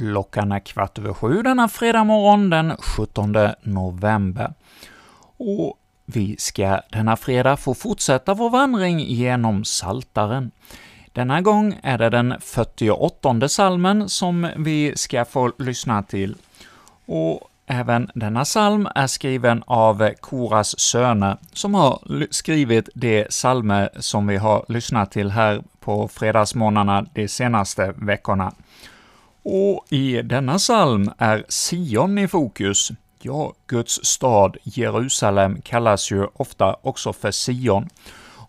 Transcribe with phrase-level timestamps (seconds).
[0.00, 4.54] Klockan är kvart över sju denna fredag morgon den 17 november.
[5.36, 5.76] Och
[6.06, 10.50] vi ska denna fredag få fortsätta vår vandring genom Saltaren.
[11.12, 16.36] Denna gång är det den 48 salmen som vi ska få lyssna till.
[17.06, 21.98] Och Även denna psalm är skriven av Koras söner, som har
[22.30, 28.52] skrivit de psalmer som vi har lyssnat till här på fredagsmorgnarna de senaste veckorna.
[29.42, 32.90] Och i denna psalm är Sion i fokus.
[33.22, 37.88] Ja, Guds stad Jerusalem kallas ju ofta också för Sion.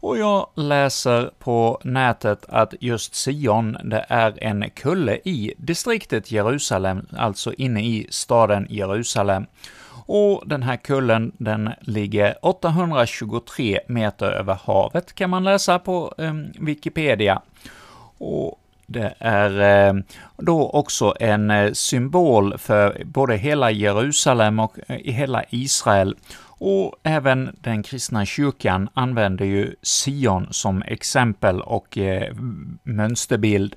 [0.02, 7.08] Och jag läser på nätet att just Sion, det är en kulle i distriktet Jerusalem,
[7.18, 9.46] alltså inne i staden Jerusalem.
[10.06, 16.34] Och den här kullen, den ligger 823 meter över havet, kan man läsa på eh,
[16.60, 17.42] Wikipedia.
[18.18, 18.61] Och
[18.92, 19.94] det är eh,
[20.38, 27.56] då också en eh, symbol för både hela Jerusalem och eh, hela Israel, och även
[27.62, 31.98] den kristna kyrkan använder ju Sion som exempel och
[32.84, 33.76] mönsterbild.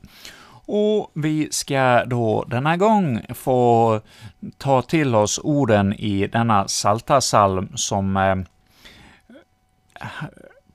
[0.66, 4.00] Och vi ska då denna gång få
[4.58, 8.16] ta till oss orden i denna saltasalm som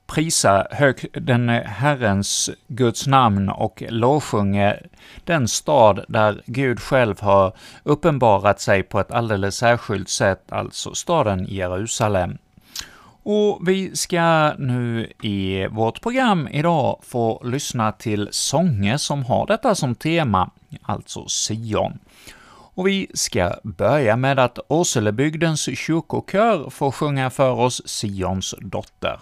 [0.10, 4.80] prisa hög, den eh, Herrens, Guds namn och lovsjunge
[5.24, 11.46] den stad där Gud själv har uppenbarat sig på ett alldeles särskilt sätt, alltså staden
[11.50, 12.38] Jerusalem.
[13.24, 19.76] Och vi ska nu i vårt program idag få lyssna till sånger som har detta
[19.76, 20.50] som tema,
[20.82, 22.00] alltså Sion.
[22.74, 29.20] Och vi ska börja med att Åselebygdens kyrkokör får sjunga för oss Sions dotter.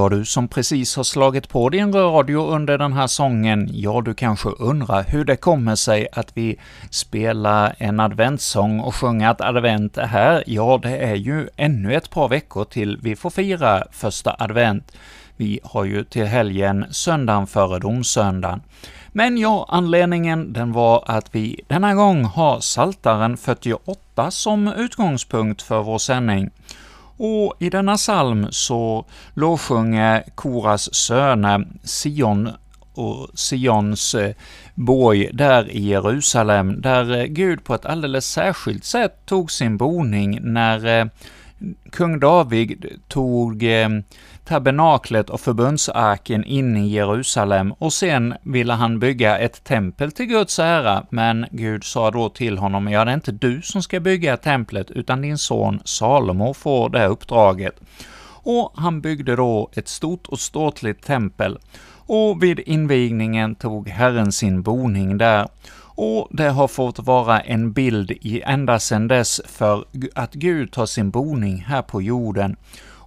[0.00, 4.14] Ja, du som precis har slagit på din radio under den här sången, ja, du
[4.14, 6.58] kanske undrar hur det kommer sig att vi
[6.90, 10.44] spelar en adventssång och sjunger att advent är här.
[10.46, 14.92] Ja, det är ju ännu ett par veckor till vi får fira första advent.
[15.36, 18.62] Vi har ju till helgen söndagen före domsöndagen.
[19.12, 25.82] Men ja, anledningen den var att vi denna gång har Saltaren 48 som utgångspunkt för
[25.82, 26.50] vår sändning.
[27.22, 32.50] Och i denna psalm så lovsjunger Koras söner Sion
[32.94, 34.34] och Sions eh,
[34.74, 40.38] borg där i Jerusalem, där eh, Gud på ett alldeles särskilt sätt tog sin boning
[40.42, 41.06] när eh,
[41.90, 43.88] kung David tog eh,
[44.44, 50.58] tabernaklet och förbundsarken in i Jerusalem, och sen ville han bygga ett tempel till Guds
[50.58, 54.36] ära, men Gud sa då till honom, ja, det är inte du som ska bygga
[54.36, 57.80] templet, utan din son Salomo får det uppdraget.
[58.42, 61.58] Och han byggde då ett stort och ståtligt tempel,
[62.06, 65.48] och vid invigningen tog Herren sin boning där,
[65.94, 69.84] och det har fått vara en bild i ända sedan dess för
[70.14, 72.56] att Gud tar sin boning här på jorden,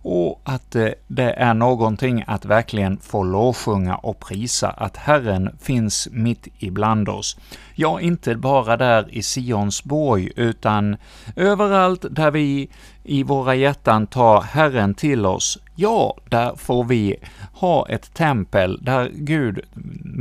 [0.04, 6.08] och att eh, det är någonting att verkligen få lovsjunga och prisa, att Herren finns
[6.12, 7.38] mitt ibland oss.
[7.76, 10.98] Ja, inte bara där i Sionsborg, utan
[11.36, 12.70] överallt där vi
[13.04, 17.16] i våra hjärtan tar Herren till oss, ja, där får vi
[17.54, 19.60] ha ett tempel där Gud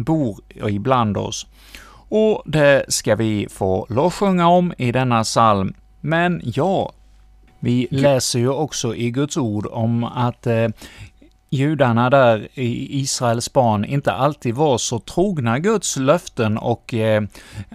[0.04, 1.46] bor ibland oss.
[2.14, 5.74] Och det ska vi få lovsjunga om i denna psalm.
[6.00, 6.92] Men ja,
[7.60, 10.68] vi läser ju också i Guds ord om att eh,
[11.50, 17.22] judarna där, i Israels barn, inte alltid var så trogna Guds löften och eh,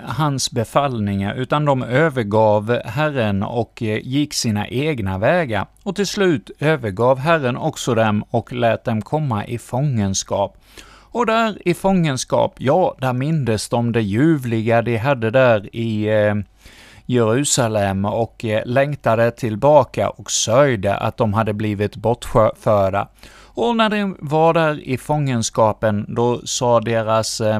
[0.06, 5.66] hans befallningar, utan de övergav Herren och eh, gick sina egna vägar.
[5.84, 10.58] Och till slut övergav Herren också dem och lät dem komma i fångenskap.
[11.12, 16.36] Och där i fångenskap, ja, där mindes de det ljuvliga de hade där i eh,
[17.06, 23.08] Jerusalem och eh, längtade tillbaka och sörjde att de hade blivit bortförda.
[23.44, 27.60] Och när de var där i fångenskapen, då sa deras eh,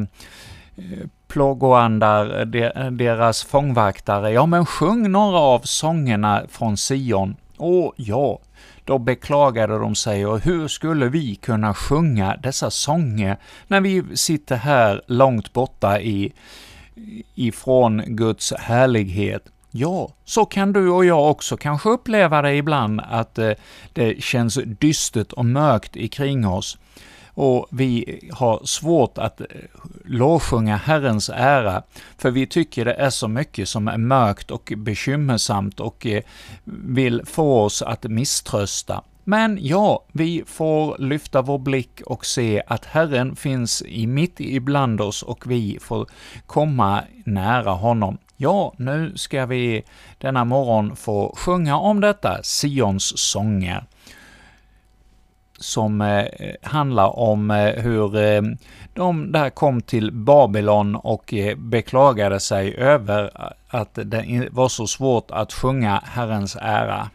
[1.28, 2.46] plågoandar,
[2.92, 7.36] deras fångvaktare, ja men sjung några av sångerna från Sion.
[7.58, 8.40] Och ja,
[8.88, 13.38] då beklagade de sig, och hur skulle vi kunna sjunga dessa sånger
[13.68, 16.34] när vi sitter här långt borta i,
[17.36, 19.44] ifrån Guds härlighet?
[19.72, 23.52] Ja, så kan du och jag också kanske uppleva det ibland, att eh,
[23.94, 26.78] det känns dystert och mörkt ikring oss
[27.38, 29.48] och vi har svårt att eh,
[30.06, 31.84] lovsjunga Herrens ära,
[32.18, 36.24] för vi tycker det är så mycket som är mörkt och bekymmersamt och eh,
[36.64, 39.04] vill få oss att misströsta.
[39.24, 45.02] Men ja, vi får lyfta vår blick och se att Herren finns i mitt ibland
[45.02, 46.08] oss och vi får
[46.46, 48.18] komma nära honom.
[48.38, 49.84] Ja, nu ska vi
[50.18, 53.84] denna morgon få sjunga om detta, Sions sånger
[55.60, 56.26] som eh,
[56.62, 58.42] handlar om eh, hur eh,
[58.94, 64.88] de där kom till Babylon och eh, beklagade sig över eh, att det var så
[64.88, 67.10] svårt att sjunga Herrens ära.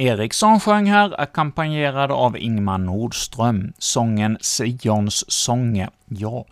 [0.00, 5.88] Eriksson sjöng här, ackompanjerad av Ingmar Nordström, sången Sions sånge”.
[6.08, 6.44] Ja,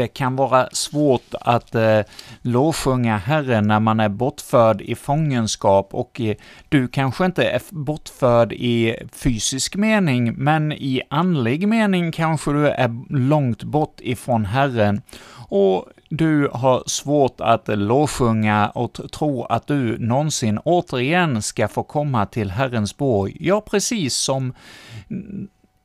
[0.00, 2.00] det kan vara svårt att eh,
[2.42, 6.36] lovsjunga Herren när man är bortförd i fångenskap, och eh,
[6.68, 13.12] du kanske inte är bortförd i fysisk mening, men i andlig mening kanske du är
[13.28, 15.02] långt bort ifrån Herren,
[15.48, 22.26] och du har svårt att lovsjunga och tro att du någonsin återigen ska få komma
[22.26, 24.54] till Herrens borg, ja, precis som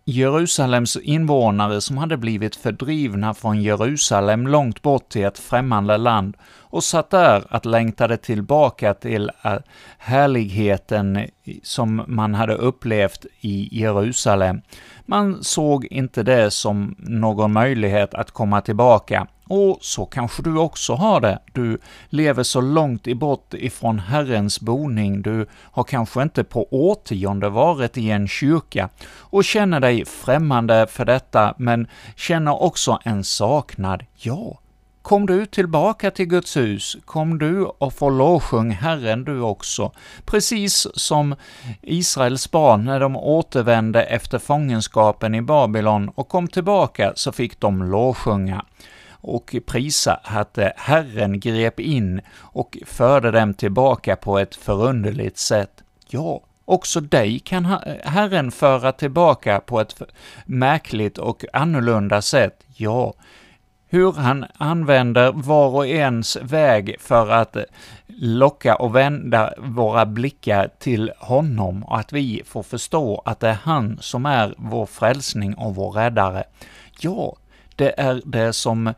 [0.07, 6.83] Jerusalems invånare som hade blivit fördrivna från Jerusalem långt bort till ett främmande land och
[6.83, 9.57] satt där att längtade tillbaka till eh,
[9.97, 11.27] härligheten
[11.63, 14.61] som man hade upplevt i Jerusalem.
[15.05, 20.93] Man såg inte det som någon möjlighet att komma tillbaka, och så kanske du också
[20.93, 21.39] har det.
[21.53, 21.77] Du
[22.09, 28.11] lever så långt bort ifrån Herrens boning, du har kanske inte på årtionde varit i
[28.11, 34.05] en kyrka och känner dig främmande för detta, men känner också en saknad.
[34.13, 34.59] Ja,
[35.05, 39.91] Kom du tillbaka till Guds hus, kom du och få lovsjung Herren du också,
[40.25, 41.35] precis som
[41.81, 47.83] Israels barn när de återvände efter fångenskapen i Babylon och kom tillbaka så fick de
[47.83, 48.65] lovsjunga
[49.25, 55.83] och prisa att Herren grep in och förde dem tillbaka på ett förunderligt sätt.
[56.07, 57.65] Ja, också dig kan
[58.03, 60.01] Herren föra tillbaka på ett
[60.45, 62.63] märkligt och annorlunda sätt.
[62.75, 63.13] Ja,
[63.87, 67.57] hur han använder var och ens väg för att
[68.07, 73.59] locka och vända våra blickar till honom och att vi får förstå att det är
[73.63, 76.43] han som är vår frälsning och vår räddare.
[76.99, 77.35] Ja,
[77.75, 78.93] det är det som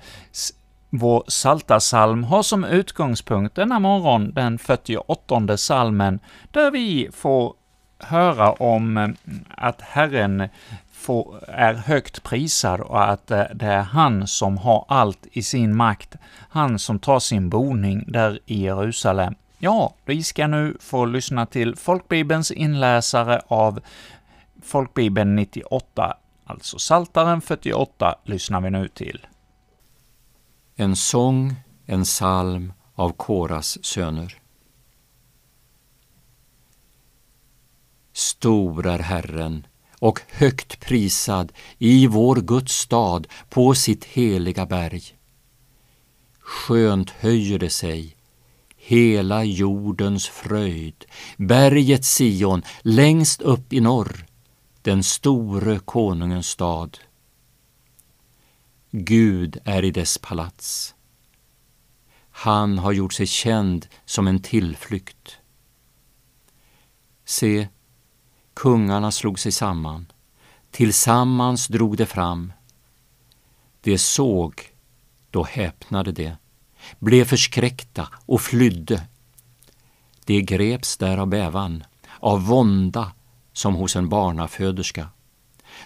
[0.90, 6.20] vår saltasalm har som utgångspunkt denna morgon, den 48 salmen,
[6.52, 7.54] där vi får
[8.00, 9.10] höra om eh,
[9.50, 10.50] att Herren
[10.94, 15.76] får, är högt prisad och att eh, det är han som har allt i sin
[15.76, 16.16] makt,
[16.50, 19.36] han som tar sin boning där i Jerusalem.
[19.60, 23.80] Ja, vi ska nu få lyssna till folkbibelns inläsare av
[24.64, 29.28] folkbibeln 98, alltså Saltaren 48, lyssnar vi nu till.
[30.76, 34.42] En sång, en psalm av Koras söner.
[38.14, 39.68] Stor är Herren
[40.00, 45.04] och högt prisad i vår Guds stad på sitt heliga berg.
[46.40, 48.16] Skönt höjer det sig,
[48.78, 51.06] hela jordens fröjd,
[51.38, 54.27] berget Sion längst upp i norr,
[54.88, 56.98] den store konungens stad.
[58.92, 60.96] Gud är i dess palats.
[62.32, 65.38] Han har gjort sig känd som en tillflykt.
[67.26, 67.68] Se,
[68.54, 70.06] Kungarna slog sig samman.
[70.72, 72.54] Tillsammans drog de fram.
[73.82, 74.74] De såg,
[75.32, 76.36] då häpnade de,
[77.00, 79.08] blev förskräckta och flydde.
[80.26, 81.84] De greps där av bävan,
[82.20, 83.12] av vånda
[83.58, 85.10] som hos en barnaföderska.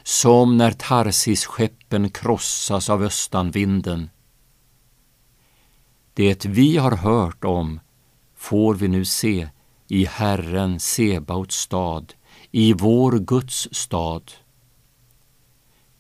[0.04, 4.10] Som när Tarsis-skeppen krossas av östanvinden.
[6.14, 7.80] Det vi har hört om
[8.36, 9.50] får vi nu se
[9.88, 12.14] i Herren Sebaots stad
[12.52, 14.32] i vår Guds stad.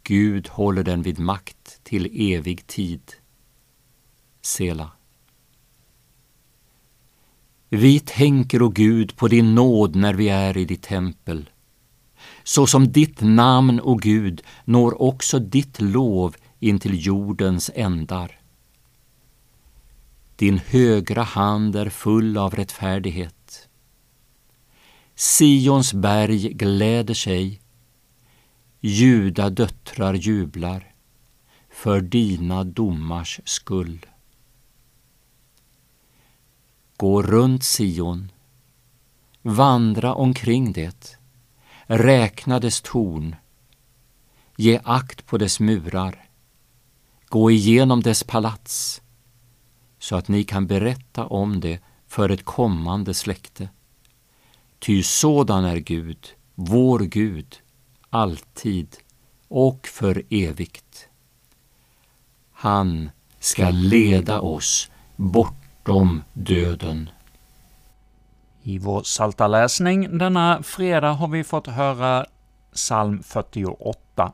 [0.03, 3.11] Gud håller den vid makt till evig tid.
[4.41, 4.91] Sela.
[7.69, 11.49] Vi tänker, o Gud, på din nåd när vi är i ditt tempel.
[12.51, 18.39] Så som ditt namn, o Gud, når också ditt lov in till jordens ändar.
[20.36, 23.70] Din högra hand är full av rättfärdighet.
[25.15, 27.62] Sions berg gläder sig,
[28.79, 30.93] Juda döttrar jublar
[31.70, 34.05] för dina domars skull.
[36.98, 38.31] Gå runt Sion,
[39.41, 41.20] vandra omkring det,
[41.91, 43.36] räkna dess torn,
[44.55, 46.29] ge akt på dess murar,
[47.29, 49.01] gå igenom dess palats,
[50.00, 53.69] så att ni kan berätta om det för ett kommande släkte.
[54.79, 57.60] Ty sådan är Gud, vår Gud,
[58.10, 58.98] alltid
[59.48, 61.07] och för evigt.
[62.51, 67.10] Han ska leda oss bortom döden.
[68.63, 72.25] I vår saltaläsning denna fredag har vi fått höra
[72.73, 74.31] psalm 48.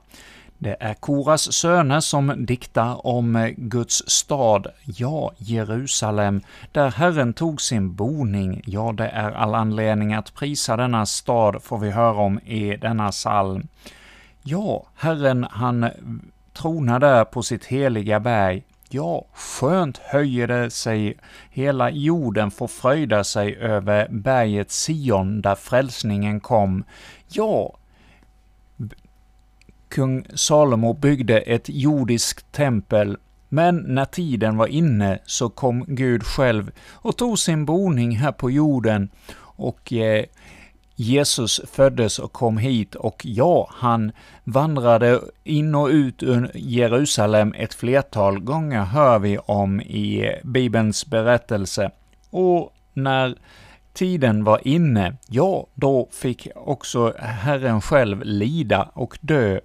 [0.58, 6.42] Det är Koras söner som diktar om Guds stad, ja, Jerusalem,
[6.72, 8.62] där Herren tog sin boning.
[8.66, 13.12] Ja, det är all anledning att prisa denna stad, får vi höra om i denna
[13.12, 13.68] psalm.
[14.44, 15.90] Ja, Herren, han
[16.54, 18.64] tronar där på sitt heliga berg.
[18.90, 21.18] Ja, skönt höjer det sig,
[21.50, 26.84] hela jorden får fröjda sig över berget Sion, där frälsningen kom.
[27.28, 27.78] Ja,
[29.90, 33.18] kung Salomo byggde ett jordiskt tempel,
[33.50, 38.52] men när tiden var inne så kom Gud själv och tog sin boning här på
[38.52, 39.10] jorden.
[39.40, 40.26] Och eh,
[41.00, 44.12] Jesus föddes och kom hit och ja, han
[44.44, 51.92] vandrade in och ut ur Jerusalem ett flertal gånger, hör vi om i Bibelns berättelse.
[52.30, 53.36] Och när
[53.94, 59.60] tiden var inne, ja, då fick också Herren själv lida och dö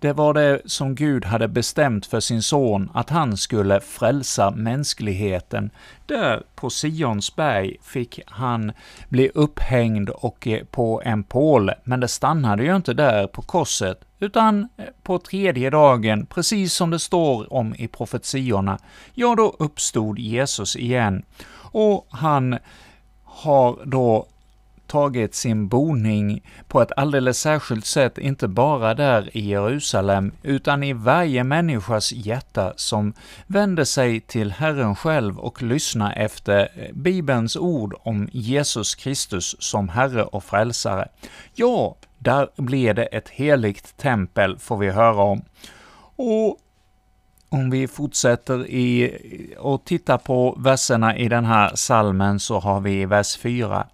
[0.00, 5.70] det var det som Gud hade bestämt för sin son, att han skulle frälsa mänskligheten.
[6.06, 8.72] Där på Sions berg fick han
[9.08, 14.00] bli upphängd och eh, på en påle, men det stannade ju inte där på korset,
[14.18, 18.78] utan eh, på tredje dagen, precis som det står om i profetiorna,
[19.14, 21.22] ja, då uppstod Jesus igen,
[21.72, 22.58] och han
[23.24, 24.26] har då
[24.86, 30.92] tagit sin boning på ett alldeles särskilt sätt, inte bara där i Jerusalem, utan i
[30.92, 33.14] varje människas hjärta som
[33.46, 40.24] vänder sig till Herren själv och lyssnar efter Bibelns ord om Jesus Kristus som Herre
[40.24, 41.08] och Frälsare.
[41.54, 45.44] Ja, där blir det ett heligt tempel, får vi höra om.
[46.16, 46.58] Och
[47.48, 49.16] om vi fortsätter i
[49.58, 53.86] och tittar på verserna i den här salmen så har vi i vers 4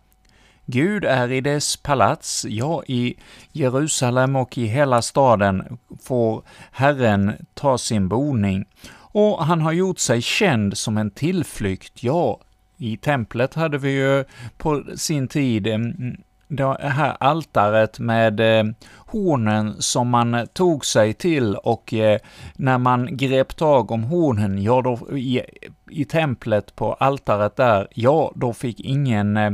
[0.73, 3.15] Gud är i dess palats, ja, i
[3.53, 8.65] Jerusalem och i hela staden får Herren ta sin boning.
[8.95, 12.41] Och han har gjort sig känd som en tillflykt, ja,
[12.77, 14.25] i templet hade vi ju
[14.59, 16.17] på sin tid mm,
[16.57, 18.65] det här altaret med eh,
[18.97, 22.19] hornen som man tog sig till och eh,
[22.57, 25.43] när man grep tag om hornen, ja då i,
[25.91, 29.51] i templet på altaret där, ja då fick ingen eh,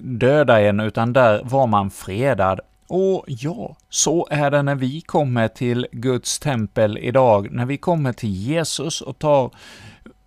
[0.00, 2.60] döda en, utan där var man fredad.
[2.86, 8.12] Och ja, så är det när vi kommer till Guds tempel idag, när vi kommer
[8.12, 9.50] till Jesus och tar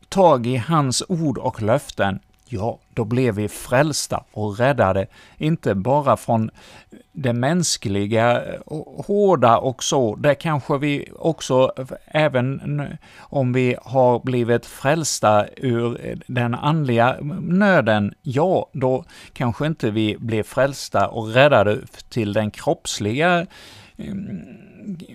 [0.09, 6.17] tag i hans ord och löften ja, då blev vi frälsta och räddade, inte bara
[6.17, 6.51] från
[7.11, 8.59] det mänskliga, eh,
[9.07, 11.71] hårda och så, det kanske vi också,
[12.05, 12.81] även
[13.17, 19.03] om vi har blivit frälsta ur eh, den andliga nöden, ja, då
[19.33, 21.79] kanske inte vi blir frälsta och räddade
[22.09, 23.45] till den kroppsliga
[23.97, 24.65] mm,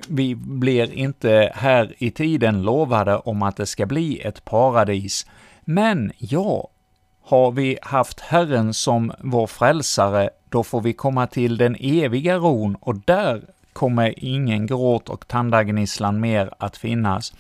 [0.08, 5.26] vi blir inte här i tiden lovade om att det ska bli ett paradis.
[5.64, 6.69] Men ja,
[7.30, 12.76] har vi haft Herren som vår frälsare, då får vi komma till den eviga ron
[12.80, 17.32] och där kommer ingen gråt och tandagnisslan mer att finnas.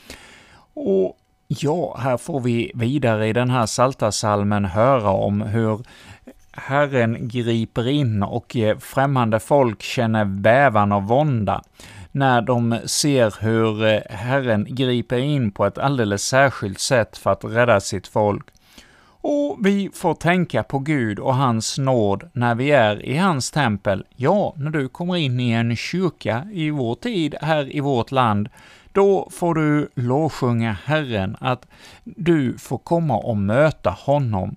[0.74, 1.16] Och
[1.48, 5.80] ja, här får vi vidare i den här saltasalmen höra om hur
[6.52, 11.62] Herren griper in och eh, främmande folk känner bävan och vånda
[12.12, 17.44] när de ser hur eh, Herren griper in på ett alldeles särskilt sätt för att
[17.44, 18.46] rädda sitt folk.
[19.22, 24.04] Och vi får tänka på Gud och hans nåd när vi är i hans tempel.
[24.16, 28.48] Ja, när du kommer in i en kyrka i vår tid här i vårt land,
[28.92, 31.66] då får du lovsjunga Herren, att
[32.04, 34.56] du får komma och möta honom.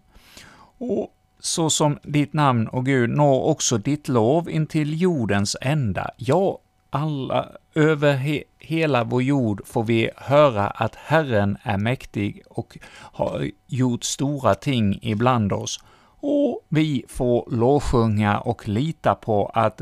[0.78, 6.12] Och så som ditt namn och Gud når också ditt lov intill jordens ända.
[6.18, 6.60] Ja,
[6.94, 13.50] alla över he hela vår jord får vi höra att Herren är mäktig och har
[13.68, 15.80] gjort stora ting ibland oss.
[16.20, 19.82] Och vi får lovsjunga och lita på att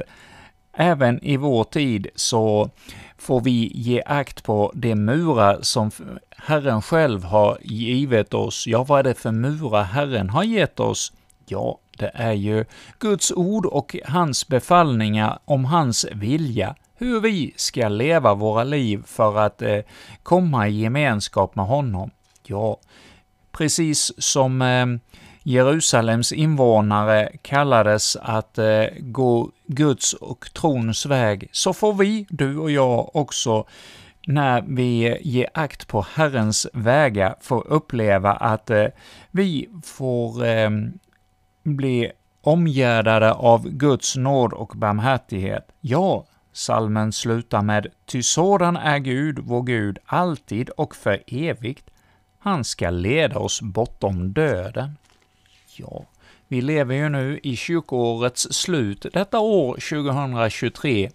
[0.73, 2.69] även i vår tid så
[3.17, 5.91] får vi ge akt på de murar som
[6.37, 8.67] Herren själv har givit oss.
[8.67, 11.13] Ja, vad är det för murar Herren har gett oss?
[11.45, 12.65] Ja, det är ju
[12.99, 19.37] Guds ord och hans befallningar om hans vilja hur vi ska leva våra liv för
[19.37, 19.79] att eh,
[20.23, 22.11] komma i gemenskap med honom.
[22.43, 22.77] Ja,
[23.51, 24.85] precis som eh,
[25.43, 32.71] Jerusalems invånare kallades att eh, gå Guds och trons väg, så får vi, du och
[32.71, 33.65] jag också,
[34.27, 38.85] när vi ger akt på Herrens vägar, få uppleva att eh,
[39.31, 40.69] vi får eh,
[41.63, 42.11] bli
[42.41, 45.67] omgärdade av Guds nåd och barmhärtighet.
[45.79, 51.89] Ja, Salmen slutar med ”Ty sådan är Gud, vår Gud, alltid och för evigt.
[52.39, 54.97] Han ska leda oss bortom döden.”
[55.75, 56.05] Ja,
[56.47, 61.11] vi lever ju nu i kyrkoårets slut, detta år 2023,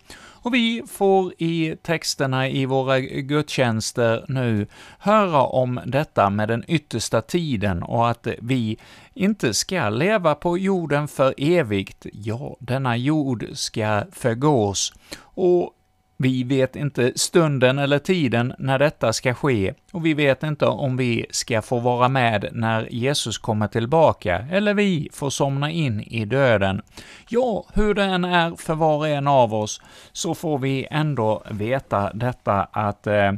[0.47, 4.67] och vi får i texterna i våra gudstjänster nu
[4.99, 8.79] höra om detta med den yttersta tiden och att vi
[9.15, 12.07] inte ska leva på jorden för evigt.
[12.13, 15.76] Ja, denna jord ska förgås, och
[16.19, 20.97] vi vet inte stunden eller tiden när detta ska ske, och vi vet inte om
[20.97, 26.25] vi ska få vara med när Jesus kommer tillbaka, eller vi får somna in i
[26.25, 26.83] döden.
[27.29, 29.81] Ja, hur det än är för var och en av oss,
[30.13, 33.33] så får vi ändå veta detta att eh,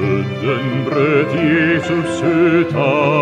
[0.00, 3.20] udden bröt Jesus utav.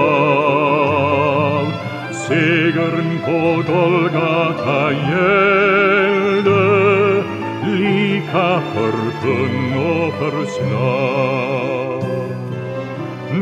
[2.13, 6.65] Segern på Golgata gällde,
[7.65, 11.98] lika för kung och för slav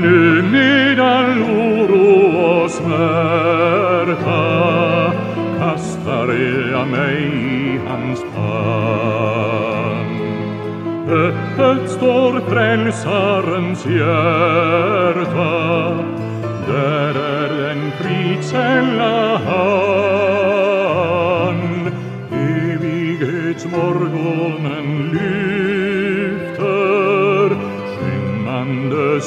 [0.02, 2.00] ne meda smerta
[2.64, 4.42] osmerta
[6.80, 10.06] a mei hans pan.
[11.06, 15.52] Et stor frelsarens hjerta
[16.66, 19.16] der er en fritselda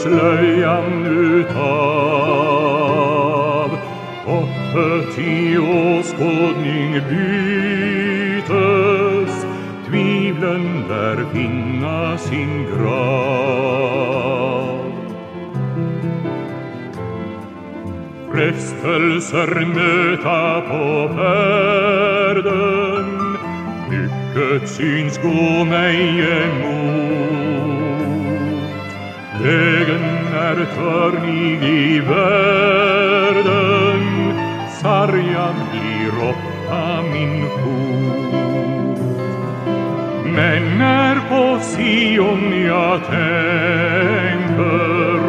[0.03, 2.49] slöjan utav
[4.25, 8.55] hoppet i åskådning bytes
[9.87, 13.59] tvivlen där finna sin grav.
[18.31, 23.07] Frestelser möta på färden
[23.89, 27.28] mycket syns gå mig emot.
[29.49, 30.05] degen
[30.49, 34.03] ertorni di verden
[34.79, 36.31] sariam hiro
[36.69, 37.77] amin hu.
[40.37, 45.19] Mener posion ja tänker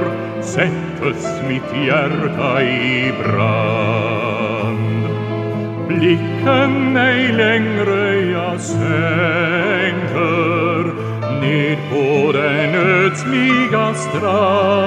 [0.53, 5.05] sättes mitt hjärta i brand.
[5.89, 8.03] Blicken ej längre
[8.37, 10.70] jag sänker
[11.51, 14.81] ned på den ödsliga strand.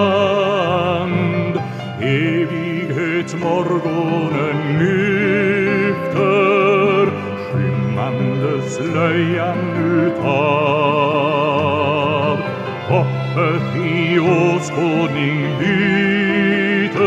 [2.01, 7.05] Evighetsmorgonen lyfter
[7.51, 9.57] skymmande slöjan
[10.05, 10.37] utav
[12.89, 16.97] hoppet i åskådning bytes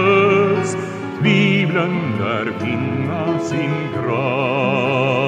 [1.20, 5.25] tvivlen där finna sin grav.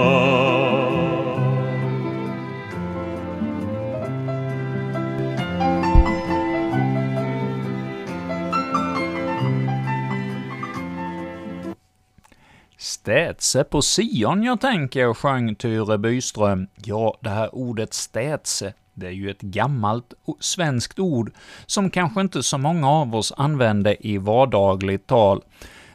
[12.80, 16.66] Städse på Sion jag tänker, sjöng Ture Byström.
[16.74, 21.32] Ja, det här ordet städse, det är ju ett gammalt svenskt ord
[21.66, 25.42] som kanske inte så många av oss använder i vardagligt tal.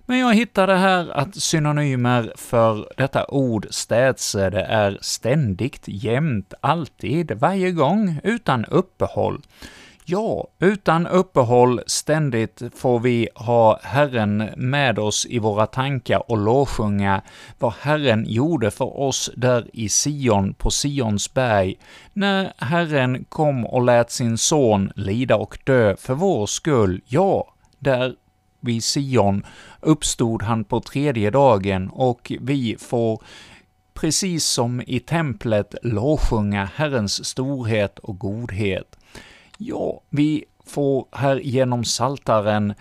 [0.06, 7.32] Men jag hittade här att synonymer för detta ord städse, det är ständigt, jämt, alltid,
[7.32, 9.42] varje gång, utan uppehåll.
[10.06, 17.22] Ja, utan uppehåll ständigt får vi ha Herren med oss i våra tankar och lovsjunga
[17.60, 21.76] vad Herren gjorde för oss där i Sion, på Sions berg,
[22.14, 27.02] när Herren kom och lät sin son lida och dö för vår skull.
[27.06, 28.16] Ja, där
[28.60, 29.46] vid Sion
[29.80, 33.24] uppstod han på tredje dagen och vi får
[33.94, 38.98] precis som i templet lovsjunga Herrens storhet och godhet.
[39.66, 42.74] Ja, vi får här genom Saltaren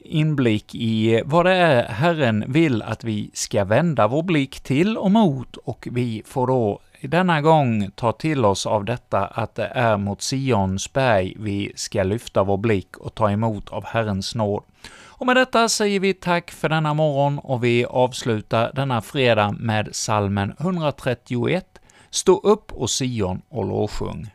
[0.00, 5.10] inblick i vad det är Herren vill att vi ska vända vår blick till och
[5.10, 9.96] mot, och vi får då denna gång ta till oss av detta att det är
[9.96, 14.62] mot Sions berg vi ska lyfta vår blick och ta emot av Herrens nåd.
[15.06, 19.88] Och med detta säger vi tack för denna morgon och vi avslutar denna fredag med
[19.92, 21.64] salmen 131,
[22.10, 24.30] Stå upp och Sion och lovsjung.